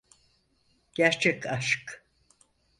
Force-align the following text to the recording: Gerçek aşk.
Gerçek 0.93 1.45
aşk. 1.45 2.05